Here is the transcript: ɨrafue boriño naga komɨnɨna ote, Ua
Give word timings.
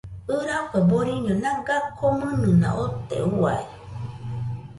ɨrafue 0.35 0.79
boriño 0.89 1.33
naga 1.43 1.77
komɨnɨna 1.97 2.69
ote, 2.83 3.17
Ua 3.39 3.53